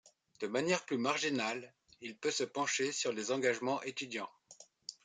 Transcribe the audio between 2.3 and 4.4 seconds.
se pencher sur les engagements étudiants.